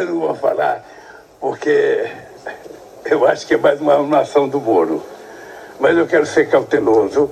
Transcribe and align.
eu 0.00 0.06
não 0.06 0.20
vou 0.20 0.34
falar, 0.34 0.84
porque 1.40 2.10
eu 3.04 3.26
acho 3.26 3.46
que 3.46 3.54
é 3.54 3.56
mais 3.56 3.80
uma 3.80 4.02
nação 4.02 4.48
do 4.48 4.60
Moro. 4.60 5.02
Mas 5.78 5.96
eu 5.96 6.06
quero 6.06 6.26
ser 6.26 6.48
cauteloso. 6.48 7.30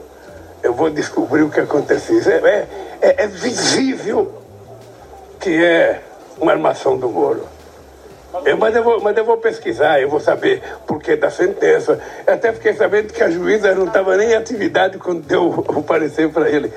Eu 0.62 0.72
vou 0.72 0.90
descobrir 0.90 1.42
o 1.42 1.50
que 1.50 1.60
aconteceu. 1.60 2.18
É, 2.46 2.66
é, 3.00 3.24
é 3.24 3.26
visível 3.26 4.32
que 5.40 5.62
é 5.62 6.02
uma 6.38 6.52
armação 6.52 6.96
do 6.96 7.08
Moro. 7.08 7.46
Eu, 8.44 8.58
mas, 8.58 8.74
eu 8.74 8.82
vou, 8.82 9.00
mas 9.00 9.16
eu 9.16 9.24
vou 9.24 9.38
pesquisar, 9.38 10.00
eu 10.00 10.08
vou 10.08 10.20
saber 10.20 10.62
por 10.86 11.00
que 11.00 11.16
da 11.16 11.30
sentença. 11.30 11.98
Eu 12.26 12.34
até 12.34 12.52
fiquei 12.52 12.74
sabendo 12.74 13.12
que 13.12 13.22
a 13.22 13.30
juíza 13.30 13.74
não 13.74 13.86
estava 13.86 14.16
nem 14.16 14.30
em 14.30 14.36
atividade 14.36 14.98
quando 14.98 15.22
deu 15.22 15.48
o 15.48 15.82
parecer 15.82 16.30
para 16.30 16.48
ele. 16.50 16.72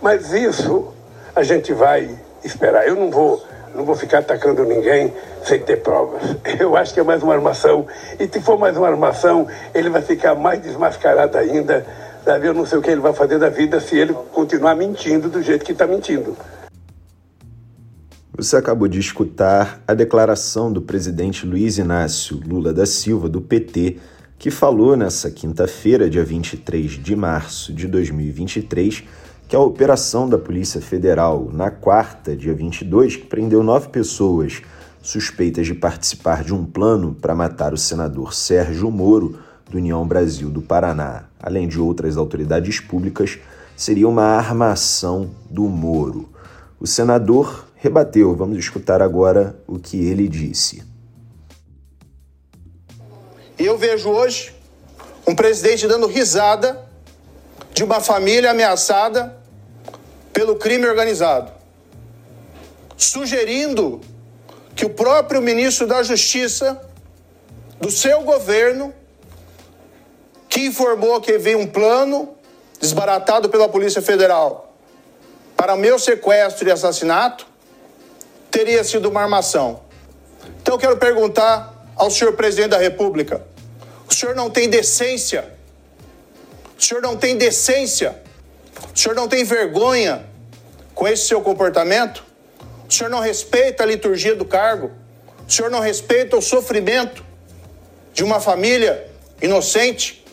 Mas 0.00 0.32
isso 0.32 0.92
a 1.34 1.42
gente 1.42 1.72
vai 1.72 2.18
esperar. 2.44 2.86
Eu 2.86 2.96
não 2.96 3.10
vou, 3.10 3.42
não 3.74 3.84
vou 3.84 3.94
ficar 3.94 4.18
atacando 4.18 4.64
ninguém 4.64 5.12
sem 5.44 5.60
ter 5.60 5.82
provas. 5.82 6.22
Eu 6.58 6.76
acho 6.76 6.92
que 6.94 7.00
é 7.00 7.02
mais 7.02 7.22
uma 7.22 7.34
armação. 7.34 7.86
E 8.18 8.26
se 8.26 8.40
for 8.40 8.58
mais 8.58 8.76
uma 8.76 8.88
armação, 8.88 9.46
ele 9.74 9.90
vai 9.90 10.02
ficar 10.02 10.34
mais 10.34 10.60
desmascarado 10.60 11.36
ainda. 11.38 11.86
Sabe? 12.24 12.46
Eu 12.46 12.54
não 12.54 12.66
sei 12.66 12.78
o 12.78 12.82
que 12.82 12.90
ele 12.90 13.00
vai 13.00 13.12
fazer 13.12 13.38
da 13.38 13.48
vida 13.48 13.80
se 13.80 13.96
ele 13.96 14.12
continuar 14.32 14.74
mentindo 14.74 15.28
do 15.28 15.42
jeito 15.42 15.64
que 15.64 15.72
está 15.72 15.86
mentindo. 15.86 16.36
Você 18.36 18.56
acabou 18.56 18.86
de 18.86 19.00
escutar 19.00 19.82
a 19.86 19.94
declaração 19.94 20.72
do 20.72 20.80
presidente 20.80 21.44
Luiz 21.44 21.76
Inácio 21.76 22.40
Lula 22.46 22.72
da 22.72 22.86
Silva, 22.86 23.28
do 23.28 23.40
PT, 23.40 23.96
que 24.38 24.48
falou 24.48 24.96
nessa 24.96 25.28
quinta-feira, 25.28 26.08
dia 26.08 26.24
23 26.24 26.92
de 27.02 27.16
março 27.16 27.72
de 27.72 27.88
2023, 27.88 29.02
que 29.48 29.56
a 29.56 29.60
operação 29.60 30.28
da 30.28 30.36
Polícia 30.36 30.78
Federal 30.78 31.48
na 31.50 31.70
quarta, 31.70 32.36
dia 32.36 32.54
22, 32.54 33.16
que 33.16 33.24
prendeu 33.24 33.62
nove 33.62 33.88
pessoas 33.88 34.60
suspeitas 35.00 35.66
de 35.66 35.74
participar 35.74 36.44
de 36.44 36.52
um 36.52 36.66
plano 36.66 37.14
para 37.14 37.34
matar 37.34 37.72
o 37.72 37.78
senador 37.78 38.34
Sérgio 38.34 38.90
Moro, 38.90 39.38
do 39.70 39.78
União 39.78 40.06
Brasil 40.06 40.50
do 40.50 40.60
Paraná, 40.60 41.24
além 41.40 41.66
de 41.66 41.80
outras 41.80 42.18
autoridades 42.18 42.78
públicas, 42.78 43.38
seria 43.74 44.08
uma 44.08 44.24
armação 44.24 45.30
do 45.48 45.62
Moro. 45.62 46.28
O 46.78 46.86
senador 46.86 47.66
rebateu. 47.76 48.34
Vamos 48.34 48.58
escutar 48.58 49.00
agora 49.00 49.58
o 49.66 49.78
que 49.78 49.96
ele 49.96 50.28
disse. 50.28 50.82
Eu 53.58 53.78
vejo 53.78 54.10
hoje 54.10 54.54
um 55.26 55.34
presidente 55.34 55.86
dando 55.86 56.06
risada 56.06 56.87
de 57.78 57.84
uma 57.84 58.00
família 58.00 58.50
ameaçada 58.50 59.38
pelo 60.32 60.56
crime 60.56 60.84
organizado, 60.84 61.52
sugerindo 62.96 64.00
que 64.74 64.84
o 64.84 64.90
próprio 64.90 65.40
ministro 65.40 65.86
da 65.86 66.02
Justiça 66.02 66.80
do 67.80 67.88
seu 67.88 68.22
governo, 68.22 68.92
que 70.48 70.62
informou 70.62 71.20
que 71.20 71.30
havia 71.30 71.56
um 71.56 71.68
plano 71.68 72.34
desbaratado 72.80 73.48
pela 73.48 73.68
Polícia 73.68 74.02
Federal 74.02 74.74
para 75.56 75.76
meu 75.76 76.00
sequestro 76.00 76.66
e 76.66 76.72
assassinato, 76.72 77.46
teria 78.50 78.82
sido 78.82 79.08
uma 79.08 79.22
armação. 79.22 79.82
Então 80.60 80.74
eu 80.74 80.78
quero 80.80 80.96
perguntar 80.96 81.86
ao 81.94 82.10
senhor 82.10 82.32
presidente 82.32 82.70
da 82.70 82.78
República: 82.78 83.40
o 84.10 84.12
senhor 84.12 84.34
não 84.34 84.50
tem 84.50 84.68
decência? 84.68 85.57
O 86.78 86.82
senhor 86.82 87.02
não 87.02 87.16
tem 87.16 87.36
decência? 87.36 88.22
O 88.94 88.98
senhor 88.98 89.14
não 89.14 89.28
tem 89.28 89.44
vergonha 89.44 90.24
com 90.94 91.08
esse 91.08 91.26
seu 91.26 91.40
comportamento? 91.40 92.24
O 92.88 92.92
senhor 92.92 93.10
não 93.10 93.20
respeita 93.20 93.82
a 93.82 93.86
liturgia 93.86 94.34
do 94.34 94.44
cargo? 94.44 94.92
O 95.46 95.50
senhor 95.50 95.70
não 95.70 95.80
respeita 95.80 96.36
o 96.36 96.42
sofrimento 96.42 97.24
de 98.12 98.22
uma 98.22 98.40
família 98.40 99.10
inocente? 99.42 100.24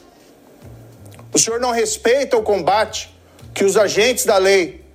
O 1.33 1.39
senhor 1.39 1.59
não 1.59 1.71
respeita 1.71 2.37
o 2.37 2.43
combate 2.43 3.13
que 3.53 3.65
os 3.65 3.75
agentes 3.75 4.25
da 4.25 4.37
lei 4.37 4.85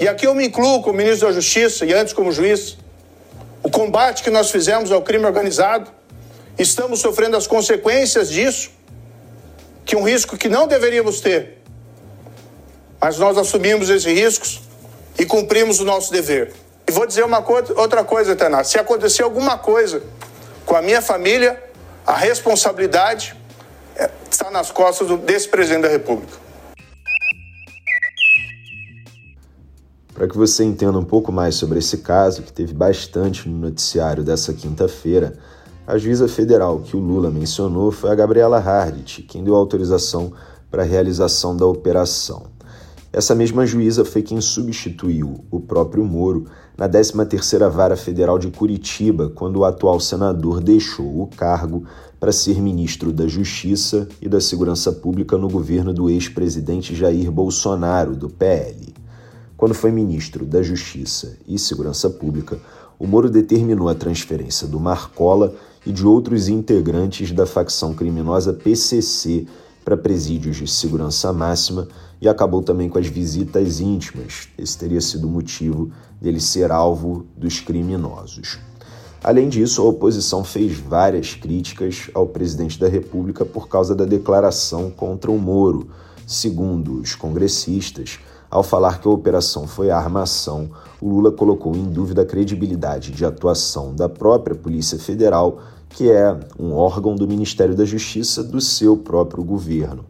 e 0.00 0.08
aqui 0.08 0.26
eu 0.26 0.34
me 0.34 0.46
incluo 0.46 0.80
como 0.80 0.96
ministro 0.96 1.28
da 1.28 1.34
Justiça 1.34 1.84
e 1.84 1.92
antes 1.92 2.14
como 2.14 2.32
juiz. 2.32 2.78
O 3.62 3.70
combate 3.70 4.22
que 4.22 4.30
nós 4.30 4.50
fizemos 4.50 4.90
ao 4.90 5.02
crime 5.02 5.26
organizado, 5.26 5.90
estamos 6.58 7.00
sofrendo 7.00 7.36
as 7.36 7.46
consequências 7.46 8.30
disso, 8.30 8.70
que 9.90 9.96
um 9.96 10.04
risco 10.04 10.36
que 10.36 10.48
não 10.48 10.68
deveríamos 10.68 11.20
ter. 11.20 11.58
Mas 13.00 13.18
nós 13.18 13.36
assumimos 13.36 13.90
esses 13.90 14.04
riscos 14.04 14.60
e 15.18 15.26
cumprimos 15.26 15.80
o 15.80 15.84
nosso 15.84 16.12
dever. 16.12 16.52
E 16.86 16.92
vou 16.92 17.08
dizer 17.08 17.24
uma 17.24 17.42
co 17.42 17.54
outra 17.74 18.04
coisa, 18.04 18.36
Tana. 18.36 18.62
Se 18.62 18.78
acontecer 18.78 19.24
alguma 19.24 19.58
coisa 19.58 20.00
com 20.64 20.76
a 20.76 20.80
minha 20.80 21.02
família, 21.02 21.60
a 22.06 22.14
responsabilidade 22.14 23.34
é, 23.96 24.08
está 24.30 24.48
nas 24.48 24.70
costas 24.70 25.08
desse 25.22 25.48
presidente 25.48 25.82
da 25.82 25.88
República. 25.88 26.38
Para 30.14 30.28
que 30.28 30.36
você 30.36 30.62
entenda 30.62 30.96
um 30.96 31.04
pouco 31.04 31.32
mais 31.32 31.56
sobre 31.56 31.80
esse 31.80 31.98
caso, 31.98 32.42
que 32.44 32.52
teve 32.52 32.72
bastante 32.72 33.48
no 33.48 33.58
noticiário 33.58 34.22
dessa 34.22 34.54
quinta-feira, 34.54 35.36
a 35.90 35.98
juíza 35.98 36.28
federal 36.28 36.78
que 36.78 36.96
o 36.96 37.00
Lula 37.00 37.30
mencionou 37.30 37.90
foi 37.90 38.10
a 38.10 38.14
Gabriela 38.14 38.58
Hardt, 38.58 39.22
quem 39.22 39.42
deu 39.42 39.56
autorização 39.56 40.32
para 40.70 40.84
a 40.84 40.86
realização 40.86 41.56
da 41.56 41.66
operação. 41.66 42.44
Essa 43.12 43.34
mesma 43.34 43.66
juíza 43.66 44.04
foi 44.04 44.22
quem 44.22 44.40
substituiu 44.40 45.44
o 45.50 45.58
próprio 45.58 46.04
Moro 46.04 46.46
na 46.78 46.88
13ª 46.88 47.68
Vara 47.68 47.96
Federal 47.96 48.38
de 48.38 48.52
Curitiba, 48.52 49.32
quando 49.34 49.56
o 49.56 49.64
atual 49.64 49.98
senador 49.98 50.60
deixou 50.60 51.22
o 51.22 51.26
cargo 51.26 51.82
para 52.20 52.30
ser 52.30 52.60
ministro 52.60 53.12
da 53.12 53.26
Justiça 53.26 54.08
e 54.22 54.28
da 54.28 54.40
Segurança 54.40 54.92
Pública 54.92 55.36
no 55.36 55.48
governo 55.48 55.92
do 55.92 56.08
ex-presidente 56.08 56.94
Jair 56.94 57.32
Bolsonaro, 57.32 58.14
do 58.14 58.30
PL. 58.30 58.94
Quando 59.56 59.74
foi 59.74 59.90
ministro 59.90 60.46
da 60.46 60.62
Justiça 60.62 61.36
e 61.48 61.58
Segurança 61.58 62.08
Pública, 62.08 62.60
o 62.96 63.08
Moro 63.08 63.28
determinou 63.28 63.88
a 63.88 63.94
transferência 63.94 64.68
do 64.68 64.78
Marcola 64.78 65.52
e 65.84 65.92
de 65.92 66.06
outros 66.06 66.48
integrantes 66.48 67.32
da 67.32 67.46
facção 67.46 67.94
criminosa 67.94 68.52
PCC 68.52 69.46
para 69.84 69.96
presídios 69.96 70.56
de 70.56 70.66
segurança 70.66 71.32
máxima 71.32 71.88
e 72.20 72.28
acabou 72.28 72.62
também 72.62 72.88
com 72.88 72.98
as 72.98 73.06
visitas 73.06 73.80
íntimas. 73.80 74.48
Esse 74.58 74.76
teria 74.76 75.00
sido 75.00 75.26
o 75.26 75.30
motivo 75.30 75.90
dele 76.20 76.40
ser 76.40 76.70
alvo 76.70 77.26
dos 77.36 77.60
criminosos. 77.60 78.58
Além 79.22 79.48
disso, 79.48 79.82
a 79.82 79.84
oposição 79.84 80.42
fez 80.42 80.78
várias 80.78 81.34
críticas 81.34 82.10
ao 82.14 82.26
presidente 82.26 82.78
da 82.78 82.88
República 82.88 83.44
por 83.44 83.68
causa 83.68 83.94
da 83.94 84.04
declaração 84.04 84.90
contra 84.90 85.30
o 85.30 85.38
Moro. 85.38 85.90
Segundo 86.26 87.00
os 87.00 87.14
congressistas, 87.14 88.18
ao 88.50 88.62
falar 88.64 89.00
que 89.00 89.06
a 89.06 89.10
operação 89.10 89.66
foi 89.68 89.90
a 89.90 89.96
armação, 89.96 90.70
o 91.00 91.08
Lula 91.08 91.30
colocou 91.30 91.76
em 91.76 91.84
dúvida 91.84 92.22
a 92.22 92.26
credibilidade 92.26 93.12
de 93.12 93.24
atuação 93.24 93.94
da 93.94 94.08
própria 94.08 94.56
Polícia 94.56 94.98
Federal, 94.98 95.60
que 95.88 96.10
é 96.10 96.36
um 96.58 96.72
órgão 96.72 97.14
do 97.14 97.28
Ministério 97.28 97.76
da 97.76 97.84
Justiça 97.84 98.42
do 98.42 98.60
seu 98.60 98.96
próprio 98.96 99.44
governo. 99.44 100.04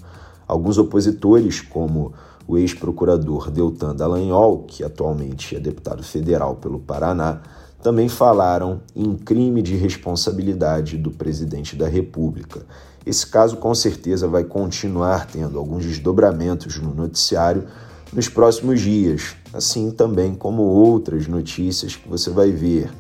Alguns 0.49 0.79
opositores, 0.79 1.61
como 1.61 2.13
o 2.49 2.57
ex-procurador 2.57 3.51
Deltan 3.51 3.95
Dallagnol, 3.95 4.65
que 4.67 4.83
atualmente 4.83 5.55
é 5.55 5.61
deputado 5.61 6.03
federal 6.03 6.57
pelo 6.57 6.81
Paraná, 6.81 7.43
também 7.83 8.09
falaram 8.09 8.81
em 8.97 9.15
crime 9.17 9.63
de 9.63 9.77
responsabilidade 9.77 10.97
do 10.97 11.11
presidente 11.11 11.77
da 11.77 11.89
República. 11.89 12.63
Esse 13.07 13.27
caso 13.27 13.57
com 13.57 13.75
certeza 13.75 14.27
vai 14.27 14.45
continuar 14.45 15.27
tendo 15.27 15.59
alguns 15.59 15.85
desdobramentos 15.85 16.79
no 16.79 16.95
noticiário, 16.95 17.67
nos 18.13 18.29
próximos 18.29 18.81
dias, 18.81 19.37
assim 19.53 19.91
também 19.91 20.35
como 20.35 20.63
outras 20.63 21.27
notícias 21.27 21.97
que 21.97 22.09
você 22.09 22.31
vai 22.31 22.51
ver. 22.51 22.91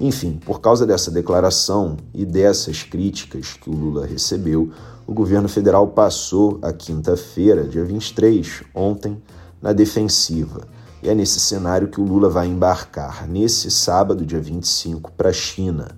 Enfim, 0.00 0.38
por 0.44 0.60
causa 0.60 0.86
dessa 0.86 1.10
declaração 1.10 1.96
e 2.14 2.24
dessas 2.24 2.84
críticas 2.84 3.54
que 3.54 3.68
o 3.68 3.74
Lula 3.74 4.06
recebeu, 4.06 4.70
o 5.06 5.12
governo 5.12 5.48
federal 5.48 5.88
passou 5.88 6.58
a 6.62 6.72
quinta-feira, 6.72 7.64
dia 7.64 7.84
23, 7.84 8.62
ontem, 8.74 9.20
na 9.60 9.72
defensiva. 9.72 10.68
E 11.02 11.08
é 11.08 11.14
nesse 11.14 11.40
cenário 11.40 11.88
que 11.88 12.00
o 12.00 12.04
Lula 12.04 12.28
vai 12.28 12.46
embarcar 12.46 13.26
nesse 13.26 13.70
sábado, 13.70 14.24
dia 14.24 14.40
25, 14.40 15.10
para 15.12 15.30
a 15.30 15.32
China. 15.32 15.88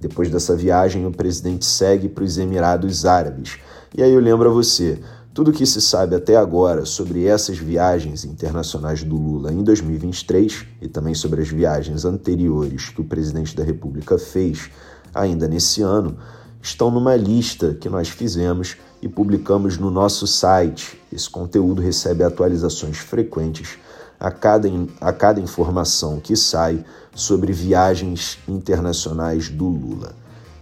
Depois 0.00 0.30
dessa 0.30 0.54
viagem, 0.54 1.06
o 1.06 1.10
presidente 1.10 1.64
segue 1.64 2.08
para 2.08 2.24
os 2.24 2.36
Emirados 2.36 3.06
Árabes. 3.06 3.58
E 3.96 4.02
aí 4.02 4.12
eu 4.12 4.20
lembro 4.20 4.50
a 4.50 4.52
você, 4.52 5.00
tudo 5.38 5.52
o 5.52 5.54
que 5.54 5.64
se 5.64 5.80
sabe 5.80 6.16
até 6.16 6.34
agora 6.34 6.84
sobre 6.84 7.24
essas 7.24 7.56
viagens 7.56 8.24
internacionais 8.24 9.04
do 9.04 9.14
Lula 9.14 9.52
em 9.52 9.62
2023 9.62 10.66
e 10.82 10.88
também 10.88 11.14
sobre 11.14 11.40
as 11.40 11.48
viagens 11.48 12.04
anteriores 12.04 12.88
que 12.88 13.00
o 13.00 13.04
presidente 13.04 13.54
da 13.54 13.62
República 13.62 14.18
fez 14.18 14.68
ainda 15.14 15.46
nesse 15.46 15.80
ano 15.80 16.18
estão 16.60 16.90
numa 16.90 17.14
lista 17.14 17.72
que 17.72 17.88
nós 17.88 18.08
fizemos 18.08 18.76
e 19.00 19.08
publicamos 19.08 19.78
no 19.78 19.92
nosso 19.92 20.26
site. 20.26 21.00
Esse 21.12 21.30
conteúdo 21.30 21.80
recebe 21.80 22.24
atualizações 22.24 22.98
frequentes 22.98 23.78
a 24.18 24.32
cada, 24.32 24.68
a 25.00 25.12
cada 25.12 25.38
informação 25.38 26.18
que 26.18 26.34
sai 26.34 26.84
sobre 27.14 27.52
viagens 27.52 28.40
internacionais 28.48 29.48
do 29.48 29.68
Lula. 29.68 30.16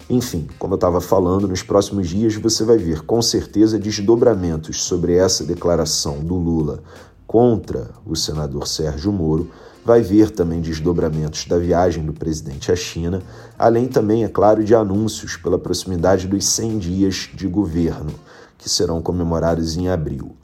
Enfim, 0.09 0.47
como 0.57 0.75
eu 0.75 0.77
estava 0.77 1.01
falando, 1.01 1.49
nos 1.49 1.65
próximos 1.65 2.09
dias 2.09 2.37
você 2.37 2.65
vai 2.65 2.79
ver 2.79 3.03
com 3.03 3.21
certeza 3.21 3.77
desdobramentos 3.77 4.85
sobre 4.85 5.15
essa 5.15 5.43
declaração 5.43 6.21
do 6.21 6.37
Lula 6.37 6.81
contra 7.27 7.91
o 8.07 8.15
senador 8.15 8.69
Sérgio 8.69 9.11
Moro, 9.11 9.51
vai 9.85 10.03
ver 10.03 10.31
também 10.31 10.61
desdobramentos 10.61 11.47
da 11.47 11.59
viagem 11.59 12.05
do 12.05 12.13
presidente 12.13 12.71
à 12.71 12.77
China, 12.77 13.21
além 13.59 13.89
também, 13.89 14.23
é 14.23 14.29
claro, 14.29 14.63
de 14.63 14.77
anúncios 14.77 15.37
pela 15.37 15.59
proximidade 15.59 16.29
dos 16.29 16.45
100 16.45 16.79
dias 16.79 17.31
de 17.35 17.49
governo, 17.49 18.13
que 18.57 18.71
serão 18.71 19.03
comemorados 19.03 19.77
em 19.77 19.89
abril. 19.89 20.37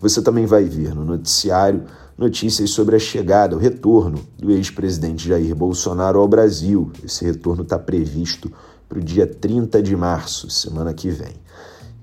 Você 0.00 0.22
também 0.22 0.46
vai 0.46 0.64
ver 0.64 0.94
no 0.94 1.04
noticiário 1.04 1.82
notícias 2.16 2.70
sobre 2.70 2.96
a 2.96 2.98
chegada, 2.98 3.56
o 3.56 3.58
retorno 3.58 4.20
do 4.36 4.50
ex-presidente 4.50 5.28
Jair 5.28 5.54
Bolsonaro 5.54 6.20
ao 6.20 6.26
Brasil. 6.26 6.90
Esse 7.04 7.24
retorno 7.24 7.62
está 7.62 7.78
previsto 7.78 8.50
para 8.88 8.98
o 8.98 9.02
dia 9.02 9.26
30 9.26 9.82
de 9.82 9.94
março, 9.94 10.48
semana 10.48 10.94
que 10.94 11.10
vem. 11.10 11.34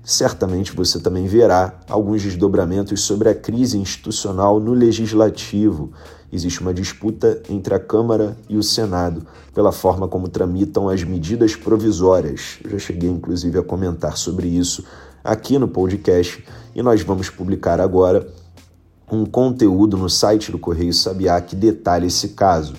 Certamente 0.04 0.72
você 0.72 1.00
também 1.00 1.26
verá 1.26 1.80
alguns 1.88 2.22
desdobramentos 2.22 3.00
sobre 3.00 3.28
a 3.28 3.34
crise 3.34 3.76
institucional 3.76 4.60
no 4.60 4.72
legislativo. 4.72 5.90
Existe 6.32 6.60
uma 6.60 6.72
disputa 6.72 7.42
entre 7.50 7.74
a 7.74 7.80
Câmara 7.80 8.36
e 8.48 8.56
o 8.56 8.62
Senado 8.62 9.26
pela 9.52 9.72
forma 9.72 10.06
como 10.06 10.28
tramitam 10.28 10.88
as 10.88 11.02
medidas 11.02 11.56
provisórias. 11.56 12.58
Eu 12.62 12.70
já 12.70 12.78
cheguei, 12.78 13.10
inclusive, 13.10 13.58
a 13.58 13.64
comentar 13.64 14.16
sobre 14.16 14.46
isso 14.46 14.84
aqui 15.24 15.58
no 15.58 15.66
podcast 15.66 16.44
e 16.72 16.82
nós 16.82 17.02
vamos 17.02 17.28
publicar 17.28 17.80
agora 17.80 18.32
um 19.10 19.26
conteúdo 19.26 19.96
no 19.96 20.08
site 20.08 20.52
do 20.52 20.58
Correio 20.58 20.92
Sabiá 20.92 21.40
que 21.40 21.56
detalha 21.56 22.06
esse 22.06 22.28
caso. 22.28 22.74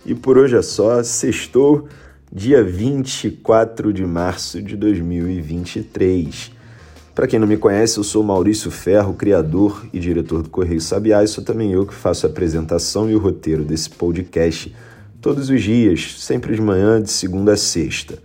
E 0.06 0.14
por 0.14 0.36
hoje 0.36 0.56
é 0.56 0.62
só, 0.62 1.02
sextou, 1.02 1.88
dia 2.30 2.62
24 2.62 3.92
de 3.92 4.04
março 4.04 4.62
de 4.62 4.76
2023. 4.76 6.53
Para 7.14 7.28
quem 7.28 7.38
não 7.38 7.46
me 7.46 7.56
conhece, 7.56 7.96
eu 7.96 8.02
sou 8.02 8.24
Maurício 8.24 8.72
Ferro, 8.72 9.14
criador 9.14 9.86
e 9.92 10.00
diretor 10.00 10.42
do 10.42 10.50
Correio 10.50 10.80
Sabiá, 10.80 11.22
e 11.22 11.28
sou 11.28 11.44
também 11.44 11.70
eu 11.70 11.86
que 11.86 11.94
faço 11.94 12.26
a 12.26 12.28
apresentação 12.28 13.08
e 13.08 13.14
o 13.14 13.20
roteiro 13.20 13.64
desse 13.64 13.88
podcast 13.88 14.74
todos 15.20 15.48
os 15.48 15.62
dias, 15.62 16.16
sempre 16.18 16.56
de 16.56 16.60
manhã, 16.60 17.00
de 17.00 17.08
segunda 17.08 17.52
a 17.52 17.56
sexta. 17.56 18.18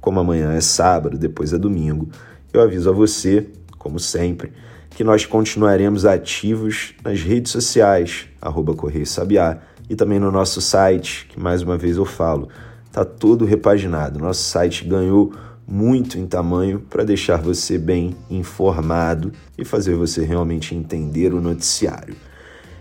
Como 0.00 0.18
amanhã 0.18 0.54
é 0.54 0.60
sábado, 0.62 1.18
depois 1.18 1.52
é 1.52 1.58
domingo, 1.58 2.08
eu 2.50 2.62
aviso 2.62 2.88
a 2.88 2.92
você, 2.94 3.46
como 3.78 4.00
sempre, 4.00 4.52
que 4.88 5.04
nós 5.04 5.26
continuaremos 5.26 6.06
ativos 6.06 6.94
nas 7.04 7.20
redes 7.20 7.52
sociais, 7.52 8.26
arroba 8.40 8.74
Correio 8.74 9.06
Sabiá, 9.06 9.58
e 9.86 9.94
também 9.94 10.18
no 10.18 10.32
nosso 10.32 10.62
site, 10.62 11.26
que 11.26 11.38
mais 11.38 11.60
uma 11.60 11.76
vez 11.76 11.98
eu 11.98 12.06
falo, 12.06 12.48
está 12.86 13.04
todo 13.04 13.44
repaginado. 13.44 14.18
Nosso 14.18 14.44
site 14.44 14.86
ganhou 14.86 15.30
muito 15.70 16.18
em 16.18 16.26
tamanho 16.26 16.80
para 16.80 17.04
deixar 17.04 17.36
você 17.36 17.78
bem 17.78 18.16
informado 18.28 19.32
e 19.56 19.64
fazer 19.64 19.94
você 19.94 20.24
realmente 20.24 20.74
entender 20.74 21.32
o 21.32 21.40
noticiário. 21.40 22.16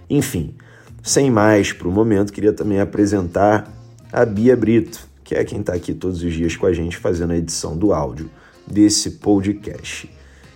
Enfim, 0.09 0.55
sem 1.03 1.29
mais 1.29 1.71
para 1.71 1.87
o 1.87 1.91
momento, 1.91 2.33
queria 2.33 2.51
também 2.51 2.79
apresentar 2.79 3.71
a 4.11 4.25
Bia 4.25 4.57
Brito, 4.57 5.07
que 5.23 5.35
é 5.35 5.43
quem 5.43 5.59
está 5.59 5.73
aqui 5.73 5.93
todos 5.93 6.23
os 6.23 6.33
dias 6.33 6.55
com 6.55 6.65
a 6.65 6.73
gente 6.73 6.97
fazendo 6.97 7.31
a 7.31 7.37
edição 7.37 7.77
do 7.77 7.93
áudio 7.93 8.29
desse 8.65 9.11
podcast. 9.11 10.09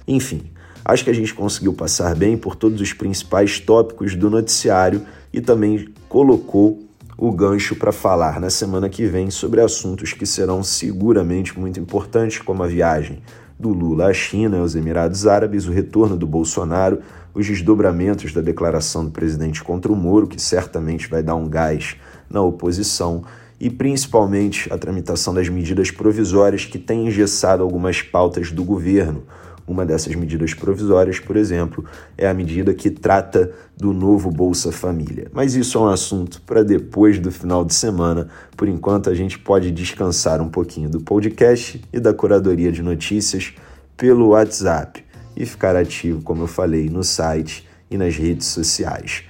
Enfim, 0.08 0.52
acho 0.84 1.04
que 1.04 1.12
a 1.12 1.16
gente 1.16 1.34
conseguiu 1.34 1.74
passar 1.74 2.16
bem 2.16 2.36
por 2.36 2.56
todos 2.56 2.82
os 2.82 2.94
principais 2.94 3.60
tópicos 3.60 4.16
do 4.16 4.30
noticiário 4.30 5.06
e 5.32 5.40
também 5.40 5.88
colocou 6.10 6.83
o 7.26 7.32
gancho 7.32 7.74
para 7.78 7.94
falar 7.94 8.38
na 8.38 8.50
semana 8.50 8.90
que 8.90 9.06
vem 9.06 9.32
sobre 9.32 9.62
assuntos 9.62 10.12
que 10.12 10.26
serão 10.26 10.62
seguramente 10.62 11.58
muito 11.58 11.80
importantes, 11.80 12.40
como 12.40 12.62
a 12.62 12.68
viagem 12.68 13.24
do 13.58 13.70
Lula 13.70 14.08
à 14.08 14.14
China 14.14 14.58
aos 14.58 14.76
Emirados 14.76 15.26
Árabes, 15.26 15.66
o 15.66 15.72
retorno 15.72 16.18
do 16.18 16.28
Bolsonaro, 16.28 17.00
os 17.34 17.48
desdobramentos 17.48 18.34
da 18.34 18.42
declaração 18.42 19.06
do 19.06 19.12
presidente 19.12 19.64
contra 19.64 19.90
o 19.90 19.96
Moro, 19.96 20.28
que 20.28 20.38
certamente 20.38 21.08
vai 21.08 21.24
dar 21.24 21.36
um 21.36 21.48
gás 21.48 21.96
na 22.30 22.42
oposição, 22.42 23.24
e 23.58 23.70
principalmente 23.70 24.68
a 24.70 24.78
tramitação 24.78 25.34
das 25.34 25.48
medidas 25.48 25.90
provisórias 25.90 26.66
que 26.66 26.78
têm 26.78 27.08
engessado 27.08 27.64
algumas 27.64 28.02
pautas 28.02 28.52
do 28.52 28.66
governo 28.66 29.24
uma 29.68 29.86
dessas 29.86 30.14
medidas 30.16 30.54
provisórias, 30.54 31.20
por 31.20 31.38
exemplo, 31.38 31.86
é 32.18 32.28
a 32.28 32.34
medida 32.34 32.74
que 32.74 32.90
trata 32.90 33.52
do 33.78 33.94
novo 33.94 34.30
Bolsa 34.30 34.72
Família. 34.72 35.28
Mas 35.32 35.56
isso 35.56 35.78
é 35.78 35.82
um 35.82 35.88
assunto 35.88 36.42
para 36.42 36.64
depois 36.64 37.20
do 37.20 37.32
final 37.32 37.64
de 37.64 37.74
semana. 37.74 38.28
Por 38.58 38.68
enquanto, 38.68 39.10
a 39.10 39.14
gente 39.14 39.40
pode 39.40 39.72
descansar 39.72 40.42
um 40.42 40.50
pouquinho 40.50 40.90
do 40.90 41.02
podcast 41.02 41.82
e 41.92 42.00
da 42.00 42.14
curadoria 42.14 42.72
de 42.72 42.82
notícias 42.82 43.54
pelo 43.96 44.30
WhatsApp 44.30 45.04
e 45.36 45.46
ficar 45.46 45.76
ativo, 45.76 46.22
como 46.22 46.44
eu 46.44 46.48
falei, 46.48 46.90
no 46.90 47.04
site 47.04 47.68
e 47.90 47.98
nas 47.98 48.16
redes 48.16 48.48
sociais. 48.48 49.24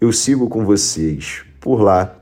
Eu 0.00 0.12
sigo 0.12 0.48
com 0.48 0.64
vocês 0.64 1.42
por 1.60 1.80
lá 1.80 2.16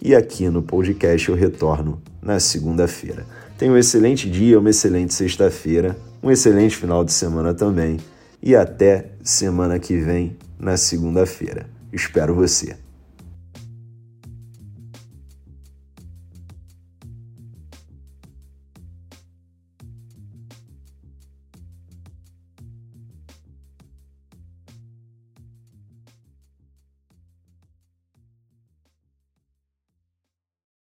e 0.00 0.14
aqui 0.14 0.48
no 0.48 0.62
podcast 0.62 1.28
eu 1.28 1.34
retorno 1.34 2.00
na 2.22 2.38
segunda-feira. 2.38 3.26
Tenha 3.58 3.72
um 3.72 3.76
excelente 3.76 4.28
dia, 4.28 4.58
uma 4.58 4.70
excelente 4.70 5.14
sexta-feira 5.14 5.96
um 6.22 6.30
excelente 6.30 6.76
final 6.76 7.04
de 7.04 7.12
semana 7.12 7.54
também 7.54 7.98
e 8.42 8.54
até 8.54 9.10
semana 9.22 9.78
que 9.78 9.96
vem, 9.96 10.36
na 10.58 10.76
segunda-feira. 10.76 11.66
Espero 11.92 12.34
você. 12.34 12.85